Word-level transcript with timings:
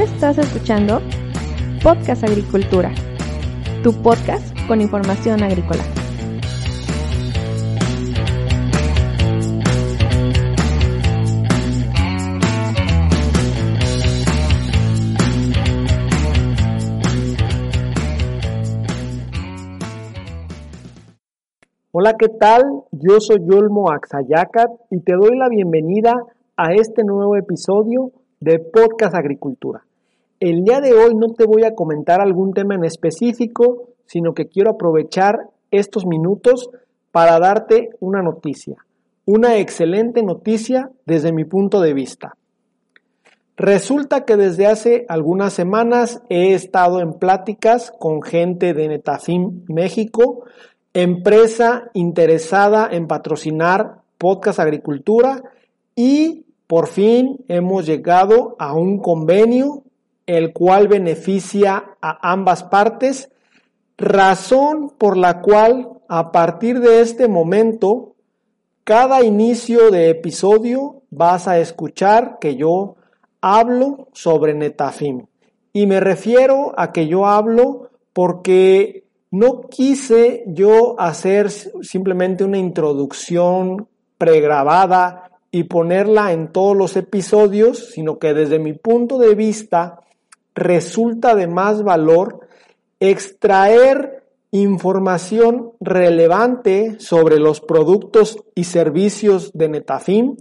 Estás 0.00 0.38
escuchando 0.38 1.00
Podcast 1.82 2.22
Agricultura, 2.22 2.94
tu 3.82 3.92
podcast 4.00 4.56
con 4.68 4.80
información 4.80 5.42
agrícola. 5.42 5.82
Hola, 21.90 22.14
¿qué 22.16 22.28
tal? 22.28 22.62
Yo 22.92 23.18
soy 23.18 23.38
Yolmo 23.50 23.90
Axayacat 23.90 24.70
y 24.92 25.00
te 25.00 25.14
doy 25.14 25.36
la 25.36 25.48
bienvenida 25.48 26.14
a 26.56 26.72
este 26.72 27.02
nuevo 27.02 27.34
episodio 27.34 28.12
de 28.38 28.60
Podcast 28.60 29.16
Agricultura. 29.16 29.87
El 30.40 30.62
día 30.62 30.80
de 30.80 30.92
hoy 30.92 31.16
no 31.16 31.32
te 31.34 31.46
voy 31.46 31.64
a 31.64 31.74
comentar 31.74 32.20
algún 32.20 32.52
tema 32.52 32.76
en 32.76 32.84
específico, 32.84 33.88
sino 34.06 34.34
que 34.34 34.46
quiero 34.46 34.70
aprovechar 34.70 35.50
estos 35.72 36.06
minutos 36.06 36.70
para 37.10 37.40
darte 37.40 37.90
una 37.98 38.22
noticia, 38.22 38.76
una 39.24 39.58
excelente 39.58 40.22
noticia 40.22 40.92
desde 41.06 41.32
mi 41.32 41.44
punto 41.44 41.80
de 41.80 41.92
vista. 41.92 42.36
Resulta 43.56 44.24
que 44.24 44.36
desde 44.36 44.68
hace 44.68 45.06
algunas 45.08 45.54
semanas 45.54 46.22
he 46.28 46.54
estado 46.54 47.00
en 47.00 47.14
pláticas 47.14 47.90
con 47.98 48.22
gente 48.22 48.74
de 48.74 48.86
Netafim 48.86 49.64
México, 49.66 50.44
empresa 50.94 51.90
interesada 51.94 52.88
en 52.92 53.08
patrocinar 53.08 54.02
Podcast 54.18 54.60
Agricultura 54.60 55.42
y 55.96 56.44
por 56.68 56.86
fin 56.86 57.38
hemos 57.48 57.86
llegado 57.86 58.54
a 58.60 58.72
un 58.74 59.00
convenio 59.00 59.82
el 60.28 60.52
cual 60.52 60.88
beneficia 60.88 61.96
a 62.02 62.32
ambas 62.32 62.62
partes, 62.62 63.30
razón 63.96 64.90
por 64.98 65.16
la 65.16 65.40
cual 65.40 65.88
a 66.06 66.32
partir 66.32 66.80
de 66.80 67.00
este 67.00 67.28
momento, 67.28 68.14
cada 68.84 69.22
inicio 69.22 69.90
de 69.90 70.10
episodio 70.10 71.00
vas 71.10 71.48
a 71.48 71.58
escuchar 71.58 72.38
que 72.40 72.56
yo 72.56 72.96
hablo 73.40 74.08
sobre 74.12 74.52
Netafim. 74.52 75.24
Y 75.72 75.86
me 75.86 75.98
refiero 75.98 76.74
a 76.76 76.92
que 76.92 77.06
yo 77.06 77.24
hablo 77.26 77.88
porque 78.12 79.04
no 79.30 79.62
quise 79.62 80.44
yo 80.46 81.00
hacer 81.00 81.50
simplemente 81.50 82.44
una 82.44 82.58
introducción 82.58 83.88
pregrabada 84.18 85.30
y 85.50 85.64
ponerla 85.64 86.34
en 86.34 86.52
todos 86.52 86.76
los 86.76 86.98
episodios, 86.98 87.92
sino 87.92 88.18
que 88.18 88.34
desde 88.34 88.58
mi 88.58 88.74
punto 88.74 89.18
de 89.18 89.34
vista 89.34 90.00
resulta 90.58 91.34
de 91.34 91.46
más 91.46 91.82
valor 91.82 92.40
extraer 93.00 94.24
información 94.50 95.72
relevante 95.80 96.98
sobre 97.00 97.38
los 97.38 97.60
productos 97.60 98.38
y 98.54 98.64
servicios 98.64 99.52
de 99.52 99.68
Netafim 99.68 100.36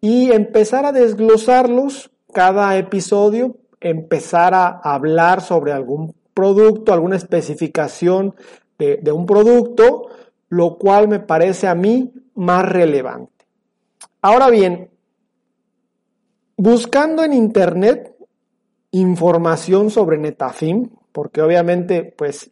y 0.00 0.30
empezar 0.32 0.84
a 0.84 0.92
desglosarlos 0.92 2.10
cada 2.32 2.76
episodio, 2.76 3.56
empezar 3.80 4.54
a 4.54 4.68
hablar 4.68 5.40
sobre 5.40 5.72
algún 5.72 6.14
producto, 6.34 6.92
alguna 6.92 7.16
especificación 7.16 8.34
de, 8.78 8.98
de 9.02 9.12
un 9.12 9.26
producto, 9.26 10.08
lo 10.48 10.76
cual 10.78 11.08
me 11.08 11.20
parece 11.20 11.66
a 11.66 11.74
mí 11.74 12.12
más 12.34 12.64
relevante. 12.68 13.32
Ahora 14.20 14.50
bien, 14.50 14.90
buscando 16.56 17.24
en 17.24 17.32
internet 17.32 18.17
información 18.90 19.90
sobre 19.90 20.18
Netafim, 20.18 20.90
porque 21.12 21.42
obviamente, 21.42 22.14
pues, 22.16 22.50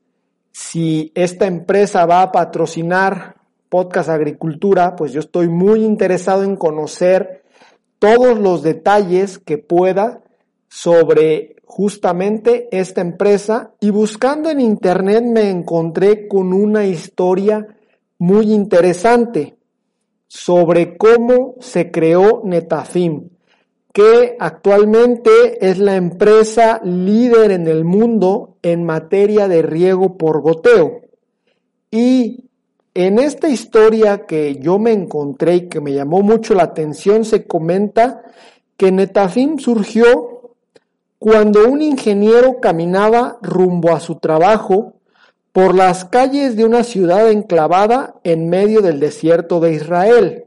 si 0.52 1.12
esta 1.14 1.46
empresa 1.46 2.06
va 2.06 2.22
a 2.22 2.32
patrocinar 2.32 3.36
Podcast 3.68 4.08
Agricultura, 4.08 4.96
pues 4.96 5.12
yo 5.12 5.20
estoy 5.20 5.48
muy 5.48 5.84
interesado 5.84 6.44
en 6.44 6.56
conocer 6.56 7.42
todos 7.98 8.38
los 8.38 8.62
detalles 8.62 9.38
que 9.38 9.58
pueda 9.58 10.22
sobre 10.68 11.56
justamente 11.64 12.68
esta 12.70 13.00
empresa. 13.00 13.74
Y 13.80 13.90
buscando 13.90 14.48
en 14.50 14.60
internet 14.60 15.24
me 15.24 15.50
encontré 15.50 16.28
con 16.28 16.52
una 16.52 16.86
historia 16.86 17.66
muy 18.18 18.52
interesante 18.52 19.56
sobre 20.26 20.96
cómo 20.96 21.56
se 21.60 21.90
creó 21.90 22.42
Netafim, 22.44 23.28
que 23.96 24.36
actualmente 24.38 25.66
es 25.66 25.78
la 25.78 25.96
empresa 25.96 26.82
líder 26.84 27.50
en 27.50 27.66
el 27.66 27.86
mundo 27.86 28.58
en 28.60 28.84
materia 28.84 29.48
de 29.48 29.62
riego 29.62 30.18
por 30.18 30.42
goteo. 30.42 31.00
Y 31.90 32.44
en 32.92 33.18
esta 33.18 33.48
historia 33.48 34.26
que 34.26 34.56
yo 34.56 34.78
me 34.78 34.92
encontré 34.92 35.54
y 35.54 35.68
que 35.70 35.80
me 35.80 35.94
llamó 35.94 36.20
mucho 36.20 36.52
la 36.52 36.64
atención, 36.64 37.24
se 37.24 37.46
comenta 37.46 38.22
que 38.76 38.92
Netafim 38.92 39.58
surgió 39.58 40.52
cuando 41.18 41.66
un 41.66 41.80
ingeniero 41.80 42.60
caminaba 42.60 43.38
rumbo 43.40 43.94
a 43.94 44.00
su 44.00 44.16
trabajo 44.16 44.92
por 45.52 45.74
las 45.74 46.04
calles 46.04 46.54
de 46.54 46.66
una 46.66 46.84
ciudad 46.84 47.30
enclavada 47.30 48.16
en 48.24 48.50
medio 48.50 48.82
del 48.82 49.00
desierto 49.00 49.58
de 49.58 49.72
Israel. 49.72 50.45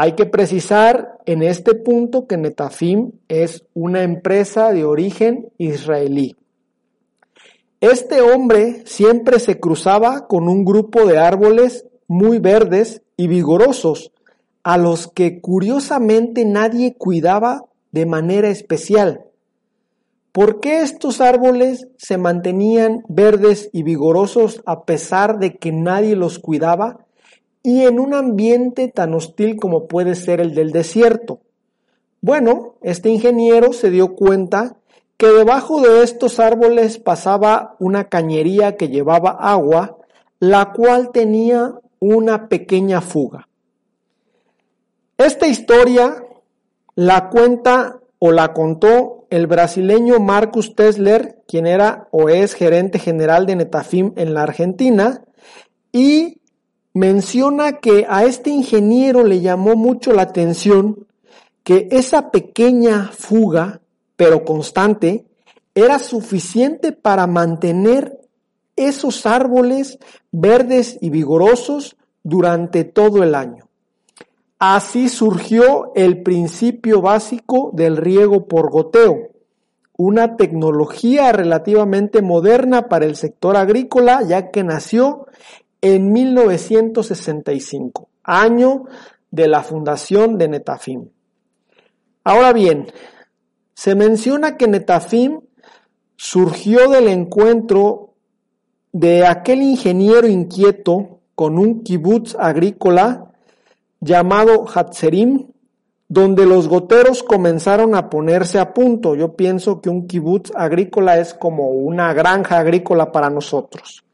Hay 0.00 0.12
que 0.12 0.26
precisar 0.26 1.18
en 1.26 1.42
este 1.42 1.74
punto 1.74 2.28
que 2.28 2.36
Netafim 2.36 3.10
es 3.26 3.64
una 3.74 4.04
empresa 4.04 4.72
de 4.72 4.84
origen 4.84 5.48
israelí. 5.58 6.36
Este 7.80 8.20
hombre 8.20 8.84
siempre 8.86 9.40
se 9.40 9.58
cruzaba 9.58 10.28
con 10.28 10.48
un 10.48 10.64
grupo 10.64 11.04
de 11.04 11.18
árboles 11.18 11.84
muy 12.06 12.38
verdes 12.38 13.02
y 13.16 13.26
vigorosos, 13.26 14.12
a 14.62 14.78
los 14.78 15.08
que 15.08 15.40
curiosamente 15.40 16.44
nadie 16.44 16.94
cuidaba 16.96 17.64
de 17.90 18.06
manera 18.06 18.50
especial. 18.50 19.24
¿Por 20.30 20.60
qué 20.60 20.82
estos 20.82 21.20
árboles 21.20 21.88
se 21.96 22.18
mantenían 22.18 23.02
verdes 23.08 23.68
y 23.72 23.82
vigorosos 23.82 24.62
a 24.64 24.84
pesar 24.84 25.40
de 25.40 25.56
que 25.56 25.72
nadie 25.72 26.14
los 26.14 26.38
cuidaba 26.38 27.07
y 27.68 27.84
en 27.84 28.00
un 28.00 28.14
ambiente 28.14 28.88
tan 28.88 29.12
hostil 29.12 29.56
como 29.56 29.88
puede 29.88 30.14
ser 30.14 30.40
el 30.40 30.54
del 30.54 30.72
desierto? 30.72 31.40
Bueno, 32.22 32.76
este 32.80 33.10
ingeniero 33.10 33.74
se 33.74 33.90
dio 33.90 34.14
cuenta 34.14 34.78
que 35.18 35.26
debajo 35.26 35.82
de 35.82 36.02
estos 36.02 36.40
árboles 36.40 36.98
pasaba 36.98 37.76
una 37.78 38.04
cañería 38.04 38.76
que 38.76 38.88
llevaba 38.88 39.32
agua, 39.32 39.98
la 40.40 40.72
cual 40.72 41.10
tenía 41.12 41.74
una 42.00 42.48
pequeña 42.48 43.02
fuga. 43.02 43.48
Esta 45.18 45.46
historia 45.46 46.24
la 46.94 47.28
cuenta 47.28 48.00
o 48.18 48.32
la 48.32 48.54
contó 48.54 49.26
el 49.28 49.46
brasileño 49.46 50.20
Marcus 50.20 50.74
Tesler, 50.74 51.42
quien 51.46 51.66
era 51.66 52.08
o 52.12 52.30
es 52.30 52.54
gerente 52.54 52.98
general 52.98 53.44
de 53.44 53.56
Netafim 53.56 54.14
en 54.16 54.32
la 54.32 54.44
Argentina, 54.44 55.22
y 55.92 56.38
menciona 56.94 57.74
que 57.74 58.06
a 58.08 58.24
este 58.24 58.50
ingeniero 58.50 59.24
le 59.24 59.40
llamó 59.40 59.76
mucho 59.76 60.12
la 60.12 60.22
atención 60.22 61.06
que 61.62 61.88
esa 61.90 62.30
pequeña 62.30 63.10
fuga, 63.12 63.80
pero 64.16 64.44
constante, 64.44 65.26
era 65.74 65.98
suficiente 65.98 66.92
para 66.92 67.26
mantener 67.26 68.18
esos 68.74 69.26
árboles 69.26 69.98
verdes 70.32 70.98
y 71.00 71.10
vigorosos 71.10 71.96
durante 72.22 72.84
todo 72.84 73.22
el 73.22 73.34
año. 73.34 73.68
Así 74.58 75.08
surgió 75.08 75.92
el 75.94 76.22
principio 76.22 77.00
básico 77.00 77.70
del 77.74 77.96
riego 77.96 78.48
por 78.48 78.70
goteo, 78.70 79.28
una 79.96 80.36
tecnología 80.36 81.32
relativamente 81.32 82.22
moderna 82.22 82.88
para 82.88 83.04
el 83.04 83.14
sector 83.14 83.56
agrícola 83.56 84.22
ya 84.22 84.50
que 84.50 84.64
nació 84.64 85.26
en 85.80 86.12
1965, 86.12 88.08
año 88.22 88.84
de 89.30 89.48
la 89.48 89.62
fundación 89.62 90.38
de 90.38 90.48
Netafim. 90.48 91.08
Ahora 92.24 92.52
bien, 92.52 92.88
se 93.74 93.94
menciona 93.94 94.56
que 94.56 94.66
Netafim 94.66 95.40
surgió 96.16 96.88
del 96.90 97.08
encuentro 97.08 98.14
de 98.92 99.26
aquel 99.26 99.62
ingeniero 99.62 100.26
inquieto 100.26 101.20
con 101.34 101.58
un 101.58 101.84
kibutz 101.84 102.34
agrícola 102.36 103.30
llamado 104.00 104.66
Hatzerim, 104.66 105.46
donde 106.08 106.46
los 106.46 106.68
goteros 106.68 107.22
comenzaron 107.22 107.94
a 107.94 108.10
ponerse 108.10 108.58
a 108.58 108.74
punto. 108.74 109.14
Yo 109.14 109.36
pienso 109.36 109.80
que 109.80 109.90
un 109.90 110.08
kibutz 110.08 110.50
agrícola 110.56 111.18
es 111.18 111.34
como 111.34 111.68
una 111.68 112.12
granja 112.14 112.58
agrícola 112.58 113.12
para 113.12 113.30
nosotros. 113.30 114.04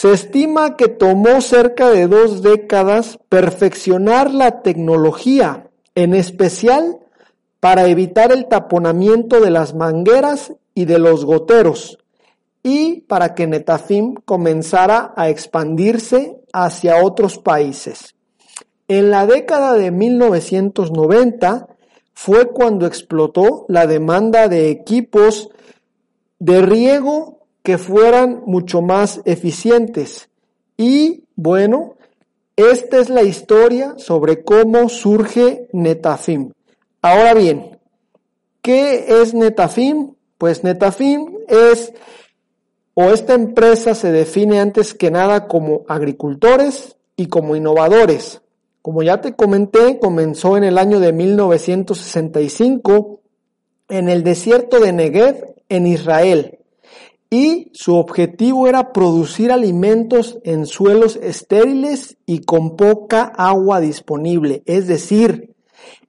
Se 0.00 0.10
estima 0.14 0.78
que 0.78 0.88
tomó 0.88 1.42
cerca 1.42 1.90
de 1.90 2.08
dos 2.08 2.40
décadas 2.40 3.18
perfeccionar 3.28 4.32
la 4.32 4.62
tecnología, 4.62 5.68
en 5.94 6.14
especial 6.14 7.00
para 7.60 7.86
evitar 7.86 8.32
el 8.32 8.48
taponamiento 8.48 9.42
de 9.42 9.50
las 9.50 9.74
mangueras 9.74 10.54
y 10.74 10.86
de 10.86 10.98
los 10.98 11.26
goteros 11.26 11.98
y 12.62 13.02
para 13.02 13.34
que 13.34 13.46
Netafim 13.46 14.14
comenzara 14.24 15.12
a 15.18 15.28
expandirse 15.28 16.40
hacia 16.50 17.04
otros 17.04 17.36
países. 17.36 18.14
En 18.88 19.10
la 19.10 19.26
década 19.26 19.74
de 19.74 19.90
1990 19.90 21.68
fue 22.14 22.46
cuando 22.46 22.86
explotó 22.86 23.66
la 23.68 23.86
demanda 23.86 24.48
de 24.48 24.70
equipos 24.70 25.50
de 26.38 26.62
riego 26.62 27.39
que 27.62 27.78
fueran 27.78 28.42
mucho 28.46 28.82
más 28.82 29.20
eficientes. 29.24 30.28
Y 30.76 31.24
bueno, 31.36 31.96
esta 32.56 32.98
es 32.98 33.08
la 33.08 33.22
historia 33.22 33.94
sobre 33.96 34.42
cómo 34.44 34.88
surge 34.88 35.68
Netafim. 35.72 36.52
Ahora 37.02 37.34
bien, 37.34 37.78
¿qué 38.62 39.22
es 39.22 39.34
Netafim? 39.34 40.14
Pues 40.38 40.64
Netafim 40.64 41.36
es, 41.48 41.92
o 42.94 43.04
esta 43.04 43.34
empresa 43.34 43.94
se 43.94 44.10
define 44.12 44.60
antes 44.60 44.94
que 44.94 45.10
nada 45.10 45.48
como 45.48 45.84
agricultores 45.88 46.96
y 47.16 47.26
como 47.26 47.56
innovadores. 47.56 48.40
Como 48.82 49.02
ya 49.02 49.20
te 49.20 49.34
comenté, 49.34 49.98
comenzó 49.98 50.56
en 50.56 50.64
el 50.64 50.78
año 50.78 51.00
de 51.00 51.12
1965 51.12 53.20
en 53.90 54.08
el 54.08 54.22
desierto 54.22 54.80
de 54.80 54.92
Negev, 54.92 55.54
en 55.68 55.86
Israel. 55.86 56.59
Y 57.30 57.70
su 57.72 57.94
objetivo 57.94 58.66
era 58.66 58.92
producir 58.92 59.52
alimentos 59.52 60.40
en 60.42 60.66
suelos 60.66 61.14
estériles 61.14 62.16
y 62.26 62.40
con 62.40 62.76
poca 62.76 63.22
agua 63.22 63.80
disponible, 63.80 64.64
es 64.66 64.88
decir, 64.88 65.54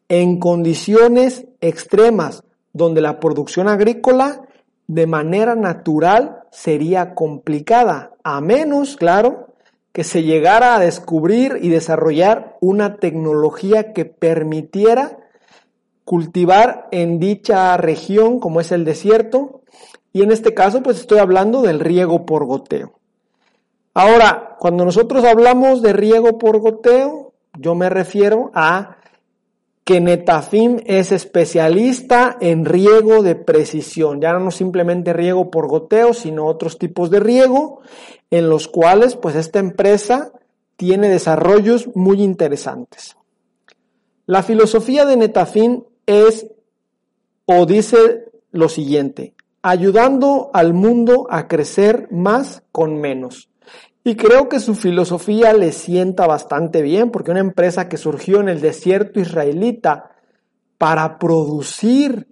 en 0.09 0.39
condiciones 0.39 1.45
extremas, 1.61 2.43
donde 2.73 3.01
la 3.01 3.19
producción 3.19 3.67
agrícola 3.67 4.41
de 4.87 5.05
manera 5.05 5.55
natural 5.55 6.39
sería 6.51 7.13
complicada, 7.13 8.13
a 8.23 8.41
menos, 8.41 8.97
claro, 8.97 9.53
que 9.93 10.03
se 10.03 10.23
llegara 10.23 10.75
a 10.75 10.79
descubrir 10.79 11.59
y 11.61 11.69
desarrollar 11.69 12.57
una 12.61 12.97
tecnología 12.97 13.93
que 13.93 14.05
permitiera 14.05 15.17
cultivar 16.03 16.87
en 16.91 17.19
dicha 17.19 17.77
región, 17.77 18.39
como 18.39 18.59
es 18.59 18.71
el 18.71 18.85
desierto, 18.85 19.60
y 20.13 20.23
en 20.23 20.31
este 20.31 20.53
caso 20.53 20.81
pues 20.83 20.99
estoy 20.99 21.19
hablando 21.19 21.61
del 21.61 21.79
riego 21.79 22.25
por 22.25 22.45
goteo. 22.45 22.93
Ahora, 23.93 24.55
cuando 24.59 24.85
nosotros 24.85 25.25
hablamos 25.25 25.81
de 25.81 25.93
riego 25.93 26.37
por 26.37 26.59
goteo, 26.59 27.33
yo 27.57 27.75
me 27.75 27.89
refiero 27.89 28.51
a 28.53 28.97
que 29.83 29.99
Netafim 29.99 30.79
es 30.85 31.11
especialista 31.11 32.37
en 32.39 32.65
riego 32.65 33.23
de 33.23 33.35
precisión, 33.35 34.21
ya 34.21 34.33
no 34.33 34.51
simplemente 34.51 35.11
riego 35.11 35.51
por 35.51 35.67
goteo, 35.67 36.13
sino 36.13 36.45
otros 36.45 36.77
tipos 36.77 37.09
de 37.09 37.19
riego 37.19 37.81
en 38.29 38.49
los 38.49 38.67
cuales 38.67 39.15
pues 39.15 39.35
esta 39.35 39.59
empresa 39.59 40.31
tiene 40.77 41.09
desarrollos 41.09 41.89
muy 41.95 42.21
interesantes. 42.21 43.17
La 44.25 44.43
filosofía 44.43 45.05
de 45.05 45.17
Netafim 45.17 45.83
es 46.05 46.47
o 47.45 47.65
dice 47.65 48.31
lo 48.51 48.69
siguiente, 48.69 49.33
ayudando 49.61 50.49
al 50.53 50.73
mundo 50.73 51.27
a 51.29 51.47
crecer 51.47 52.07
más 52.11 52.63
con 52.71 52.99
menos. 52.99 53.49
Y 54.03 54.15
creo 54.15 54.49
que 54.49 54.59
su 54.59 54.73
filosofía 54.73 55.53
le 55.53 55.71
sienta 55.71 56.25
bastante 56.25 56.81
bien, 56.81 57.11
porque 57.11 57.31
una 57.31 57.39
empresa 57.39 57.87
que 57.87 57.97
surgió 57.97 58.39
en 58.39 58.49
el 58.49 58.59
desierto 58.59 59.19
israelita 59.19 60.11
para 60.79 61.19
producir 61.19 62.27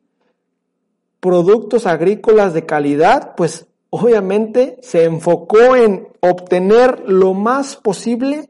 productos 1.19 1.85
agrícolas 1.85 2.53
de 2.53 2.65
calidad, 2.65 3.35
pues 3.35 3.67
obviamente 3.91 4.77
se 4.81 5.03
enfocó 5.03 5.75
en 5.75 6.07
obtener 6.21 7.03
lo 7.07 7.35
más 7.35 7.75
posible 7.75 8.49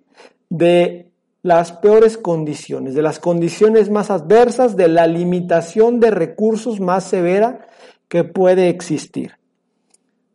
de 0.49 1.11
las 1.41 1.73
peores 1.73 2.17
condiciones, 2.17 2.95
de 2.95 3.01
las 3.01 3.19
condiciones 3.19 3.89
más 3.89 4.11
adversas, 4.11 4.77
de 4.77 4.87
la 4.87 5.07
limitación 5.07 5.99
de 5.99 6.11
recursos 6.11 6.79
más 6.79 7.03
severa 7.03 7.67
que 8.09 8.25
puede 8.25 8.67
existir. 8.67 9.39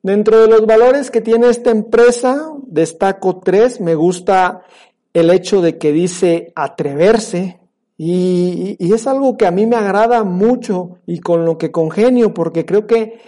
Dentro 0.02 0.40
de 0.40 0.48
los 0.48 0.66
valores 0.66 1.10
que 1.10 1.20
tiene 1.20 1.48
esta 1.48 1.70
empresa, 1.70 2.50
destaco 2.66 3.40
tres. 3.40 3.80
Me 3.80 3.94
gusta 3.94 4.62
el 5.14 5.30
hecho 5.30 5.62
de 5.62 5.78
que 5.78 5.92
dice 5.92 6.52
atreverse. 6.54 7.58
Y, 7.96 8.76
es 8.78 9.06
algo 9.06 9.36
que 9.36 9.46
a 9.46 9.50
mí 9.50 9.66
me 9.66 9.76
agrada 9.76 10.24
mucho 10.24 10.98
y 11.06 11.20
con 11.20 11.44
lo 11.44 11.56
que 11.56 11.70
congenio, 11.70 12.34
porque 12.34 12.66
creo 12.66 12.86
que 12.86 13.20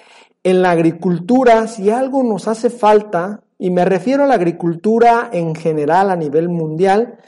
en 0.42 0.62
la 0.62 0.72
agricultura, 0.72 1.66
si 1.66 1.90
algo 1.90 2.22
nos 2.22 2.46
hace 2.46 2.68
falta, 2.70 3.40
y 3.58 3.70
me 3.70 3.84
refiero 3.84 4.24
a 4.24 4.26
la 4.26 4.34
agricultura 4.34 5.30
en 5.32 5.54
general 5.54 6.10
a 6.10 6.16
nivel 6.16 6.48
mundial, 6.48 7.18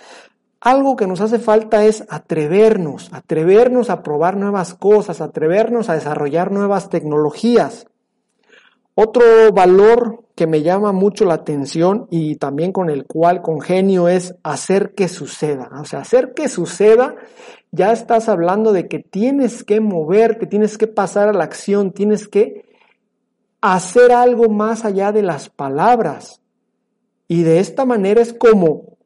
algo 0.61 0.97
que 0.97 1.07
nos 1.07 1.21
hace 1.21 1.39
falta 1.39 1.85
es 1.85 2.05
atrevernos, 2.09 3.11
atrevernos 3.13 3.91
a 3.91 4.03
probar 4.03 4.37
nuevas 4.37 4.75
cosas, 4.75 5.21
atrevernos 5.21 5.89
a 5.89 5.95
desarrollar 5.95 6.51
nuevas 6.51 6.91
tecnologías. 6.91 7.87
Otro 8.95 9.23
valor 9.53 10.25
que 10.35 10.49
me 10.49 10.63
llama 10.63 10.91
mucho 10.91 11.25
la 11.25 11.35
atención 11.35 12.09
y 12.11 12.35
también 12.37 12.73
con 12.73 12.91
el 12.91 13.07
cual 13.07 13.43
congenio 13.43 14.09
es 14.09 14.35
hacer 14.43 14.95
que 14.95 15.07
suceda. 15.07 15.71
O 15.81 15.85
sea, 15.85 16.01
hacer 16.01 16.35
que 16.35 16.49
suceda, 16.49 17.15
ya 17.71 17.93
estás 17.93 18.29
hablando 18.29 18.73
de 18.73 18.89
que 18.89 18.99
tienes 18.99 19.63
que 19.63 19.81
moverte, 19.81 20.47
tienes 20.47 20.77
que 20.77 20.89
pasar 20.89 21.29
a 21.29 21.33
la 21.33 21.45
acción, 21.45 21.93
tienes 21.93 22.27
que 22.27 22.65
hacer 23.61 24.11
algo 24.11 24.49
más 24.49 24.85
allá 24.85 25.13
de 25.13 25.23
las 25.23 25.49
palabras. 25.49 26.41
Y 27.29 27.45
de 27.45 27.61
esta 27.61 27.85
manera 27.85 28.21
es 28.21 28.33
como 28.33 28.98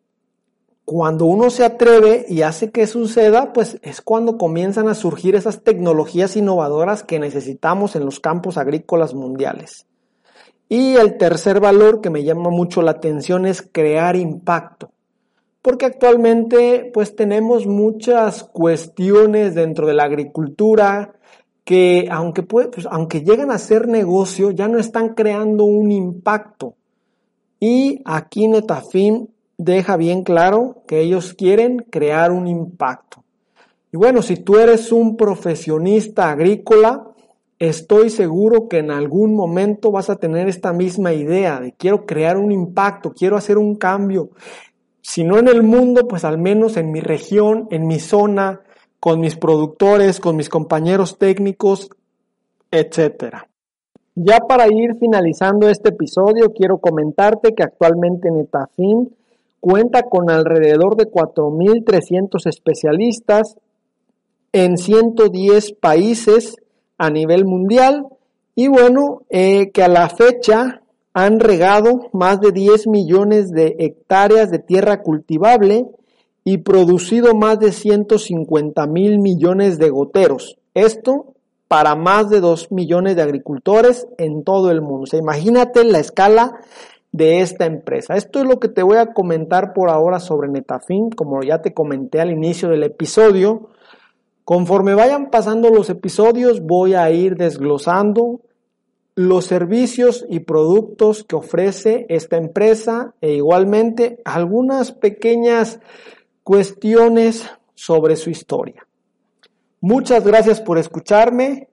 cuando 0.92 1.24
uno 1.24 1.48
se 1.48 1.64
atreve 1.64 2.26
y 2.28 2.42
hace 2.42 2.70
que 2.70 2.86
suceda, 2.86 3.54
pues 3.54 3.78
es 3.80 4.02
cuando 4.02 4.36
comienzan 4.36 4.88
a 4.88 4.94
surgir 4.94 5.34
esas 5.34 5.62
tecnologías 5.62 6.36
innovadoras 6.36 7.02
que 7.02 7.18
necesitamos 7.18 7.96
en 7.96 8.04
los 8.04 8.20
campos 8.20 8.58
agrícolas 8.58 9.14
mundiales. 9.14 9.86
Y 10.68 10.96
el 10.96 11.16
tercer 11.16 11.60
valor 11.60 12.02
que 12.02 12.10
me 12.10 12.24
llama 12.24 12.50
mucho 12.50 12.82
la 12.82 12.90
atención 12.90 13.46
es 13.46 13.62
crear 13.62 14.16
impacto. 14.16 14.90
Porque 15.62 15.86
actualmente 15.86 16.90
pues 16.92 17.16
tenemos 17.16 17.66
muchas 17.66 18.44
cuestiones 18.44 19.54
dentro 19.54 19.86
de 19.86 19.94
la 19.94 20.04
agricultura 20.04 21.14
que 21.64 22.06
aunque, 22.10 22.42
pues, 22.42 22.68
aunque 22.90 23.22
llegan 23.22 23.50
a 23.50 23.56
ser 23.56 23.88
negocio 23.88 24.50
ya 24.50 24.68
no 24.68 24.78
están 24.78 25.14
creando 25.14 25.64
un 25.64 25.90
impacto. 25.90 26.74
Y 27.58 28.02
aquí 28.04 28.46
Netafim 28.46 29.28
deja 29.64 29.96
bien 29.96 30.24
claro 30.24 30.82
que 30.88 31.00
ellos 31.00 31.34
quieren 31.34 31.86
crear 31.88 32.32
un 32.32 32.48
impacto. 32.48 33.22
Y 33.92 33.96
bueno, 33.96 34.22
si 34.22 34.36
tú 34.36 34.56
eres 34.56 34.90
un 34.90 35.16
profesionista 35.16 36.30
agrícola, 36.30 37.08
estoy 37.58 38.10
seguro 38.10 38.68
que 38.68 38.78
en 38.78 38.90
algún 38.90 39.34
momento 39.34 39.92
vas 39.92 40.10
a 40.10 40.16
tener 40.16 40.48
esta 40.48 40.72
misma 40.72 41.12
idea 41.12 41.60
de 41.60 41.72
quiero 41.72 42.06
crear 42.06 42.38
un 42.38 42.50
impacto, 42.50 43.12
quiero 43.12 43.36
hacer 43.36 43.56
un 43.56 43.76
cambio. 43.76 44.30
Si 45.00 45.22
no 45.22 45.38
en 45.38 45.46
el 45.46 45.62
mundo, 45.62 46.08
pues 46.08 46.24
al 46.24 46.38
menos 46.38 46.76
en 46.76 46.90
mi 46.90 47.00
región, 47.00 47.68
en 47.70 47.86
mi 47.86 48.00
zona, 48.00 48.62
con 48.98 49.20
mis 49.20 49.36
productores, 49.36 50.18
con 50.18 50.34
mis 50.36 50.48
compañeros 50.48 51.18
técnicos, 51.18 51.90
etcétera. 52.70 53.48
Ya 54.14 54.40
para 54.40 54.66
ir 54.66 54.96
finalizando 54.98 55.68
este 55.68 55.90
episodio, 55.90 56.52
quiero 56.52 56.78
comentarte 56.78 57.54
que 57.54 57.62
actualmente 57.62 58.30
Netafim 58.30 59.08
cuenta 59.62 60.02
con 60.02 60.28
alrededor 60.28 60.96
de 60.96 61.08
4.300 61.08 62.46
especialistas 62.46 63.56
en 64.52 64.76
110 64.76 65.74
países 65.74 66.56
a 66.98 67.10
nivel 67.10 67.44
mundial 67.44 68.06
y 68.56 68.66
bueno, 68.66 69.22
eh, 69.30 69.70
que 69.70 69.84
a 69.84 69.88
la 69.88 70.08
fecha 70.08 70.82
han 71.14 71.38
regado 71.38 72.10
más 72.12 72.40
de 72.40 72.50
10 72.50 72.88
millones 72.88 73.52
de 73.52 73.76
hectáreas 73.78 74.50
de 74.50 74.58
tierra 74.58 75.00
cultivable 75.00 75.86
y 76.42 76.58
producido 76.58 77.34
más 77.34 77.60
de 77.60 77.70
150 77.70 78.86
mil 78.88 79.20
millones 79.20 79.78
de 79.78 79.90
goteros. 79.90 80.58
Esto 80.74 81.34
para 81.68 81.94
más 81.94 82.28
de 82.30 82.40
2 82.40 82.72
millones 82.72 83.14
de 83.14 83.22
agricultores 83.22 84.08
en 84.18 84.42
todo 84.42 84.72
el 84.72 84.82
mundo. 84.82 85.04
O 85.04 85.06
sea, 85.06 85.20
imagínate 85.20 85.84
la 85.84 86.00
escala 86.00 86.60
de 87.12 87.40
esta 87.40 87.66
empresa. 87.66 88.16
Esto 88.16 88.40
es 88.40 88.46
lo 88.46 88.58
que 88.58 88.68
te 88.68 88.82
voy 88.82 88.96
a 88.96 89.12
comentar 89.12 89.74
por 89.74 89.90
ahora 89.90 90.18
sobre 90.18 90.48
Netafim, 90.48 91.10
como 91.10 91.42
ya 91.42 91.60
te 91.60 91.74
comenté 91.74 92.20
al 92.20 92.30
inicio 92.30 92.70
del 92.70 92.82
episodio. 92.82 93.68
Conforme 94.44 94.94
vayan 94.94 95.30
pasando 95.30 95.70
los 95.70 95.90
episodios, 95.90 96.62
voy 96.62 96.94
a 96.94 97.10
ir 97.10 97.36
desglosando 97.36 98.40
los 99.14 99.44
servicios 99.44 100.24
y 100.28 100.40
productos 100.40 101.22
que 101.22 101.36
ofrece 101.36 102.06
esta 102.08 102.38
empresa 102.38 103.14
e 103.20 103.34
igualmente 103.34 104.20
algunas 104.24 104.92
pequeñas 104.92 105.80
cuestiones 106.42 107.48
sobre 107.74 108.16
su 108.16 108.30
historia. 108.30 108.86
Muchas 109.80 110.24
gracias 110.24 110.62
por 110.62 110.78
escucharme. 110.78 111.68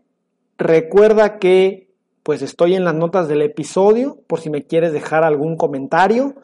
Recuerda 0.58 1.40
que 1.40 1.89
pues 2.24 2.42
estoy 2.42 2.76
en 2.76 2.86
las 2.86 2.96
notas 2.96 3.28
del 3.28 3.42
episodio 3.42 4.18
por 4.28 4.40
si 4.40 4.50
me 4.50 4.64
quieres 4.64 4.94
dejar 4.94 5.24
algún 5.24 5.58
comentario. 5.58 6.36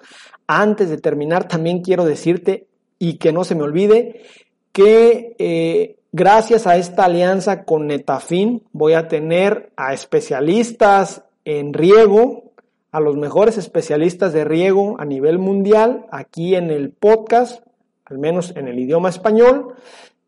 Antes 0.48 0.90
de 0.90 0.98
terminar 0.98 1.48
también 1.48 1.82
quiero 1.82 2.06
decirte 2.06 2.68
y 3.00 3.18
que 3.18 3.32
no 3.32 3.44
se 3.44 3.56
me 3.56 3.64
olvide 3.64 4.24
que 4.72 5.36
eh, 5.40 5.96
gracias 6.12 6.68
a 6.68 6.78
esta 6.78 7.06
alianza 7.06 7.64
con 7.64 7.88
Netafin 7.88 8.64
voy 8.72 8.94
a 8.94 9.08
tener 9.08 9.72
a 9.76 9.94
especialistas 9.94 11.24
en 11.46 11.74
riego, 11.74 12.52
a 12.92 13.00
los 13.00 13.18
mejores 13.18 13.58
especialistas 13.58 14.34
de 14.34 14.44
riego 14.46 14.96
a 15.00 15.06
nivel 15.06 15.40
mundial 15.40 16.06
aquí 16.12 16.56
en 16.56 16.72
el 16.72 16.92
podcast, 16.92 17.66
al 18.06 18.18
menos 18.18 18.54
en 18.56 18.68
el 18.68 18.80
idioma 18.80 19.10
español, 19.10 19.76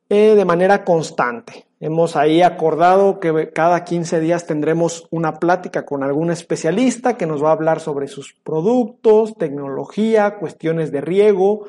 eh, 0.09 0.35
de 0.35 0.45
manera 0.45 0.83
constante. 0.83 1.65
Hemos 1.79 2.15
ahí 2.15 2.41
acordado 2.41 3.19
que 3.19 3.51
cada 3.53 3.83
15 3.83 4.19
días 4.19 4.47
tendremos 4.47 5.07
una 5.11 5.33
plática 5.33 5.85
con 5.85 6.01
algún 6.01 6.31
especialista 6.31 7.17
que 7.17 7.27
nos 7.27 7.43
va 7.43 7.49
a 7.49 7.53
hablar 7.53 7.79
sobre 7.79 8.07
sus 8.07 8.33
productos, 8.33 9.35
tecnología, 9.37 10.37
cuestiones 10.37 10.91
de 10.91 11.01
riego, 11.01 11.67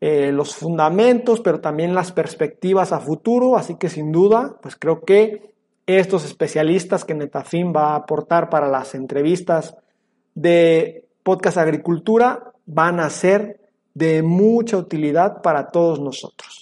eh, 0.00 0.32
los 0.32 0.54
fundamentos, 0.54 1.40
pero 1.40 1.60
también 1.60 1.94
las 1.94 2.10
perspectivas 2.10 2.92
a 2.92 3.00
futuro. 3.00 3.56
Así 3.56 3.74
que 3.74 3.90
sin 3.90 4.12
duda, 4.12 4.56
pues 4.62 4.76
creo 4.76 5.02
que 5.04 5.52
estos 5.86 6.24
especialistas 6.24 7.04
que 7.04 7.14
Netafim 7.14 7.74
va 7.74 7.92
a 7.92 7.96
aportar 7.96 8.48
para 8.48 8.68
las 8.68 8.94
entrevistas 8.94 9.76
de 10.34 11.06
Podcast 11.22 11.58
Agricultura 11.58 12.52
van 12.64 13.00
a 13.00 13.10
ser 13.10 13.60
de 13.94 14.22
mucha 14.22 14.76
utilidad 14.76 15.42
para 15.42 15.68
todos 15.68 16.00
nosotros. 16.00 16.59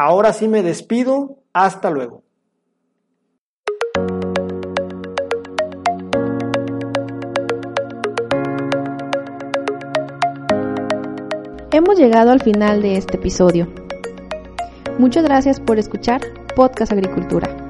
Ahora 0.00 0.32
sí 0.32 0.46
me 0.46 0.62
despido. 0.62 1.40
Hasta 1.52 1.90
luego. 1.90 2.22
Hemos 11.72 11.98
llegado 11.98 12.30
al 12.30 12.40
final 12.40 12.80
de 12.80 12.96
este 12.96 13.16
episodio. 13.16 13.66
Muchas 15.00 15.24
gracias 15.24 15.58
por 15.58 15.80
escuchar 15.80 16.20
Podcast 16.54 16.92
Agricultura. 16.92 17.67